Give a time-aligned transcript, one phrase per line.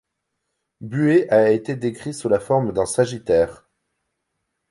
[0.81, 3.67] Buer a été décrit sous la forme d'un Sagittaire.